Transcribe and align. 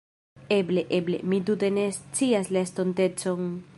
Eble, 0.55 0.83
eble. 0.99 1.19
Mi 1.33 1.39
tute 1.49 1.71
ne 1.75 1.83
scias 1.99 2.51
la 2.57 2.65
estontecon 2.69 3.45